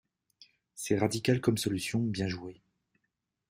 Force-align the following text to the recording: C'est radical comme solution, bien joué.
C'est 0.73 0.97
radical 0.97 1.41
comme 1.41 1.59
solution, 1.59 1.99
bien 1.99 2.27
joué. 2.27 2.59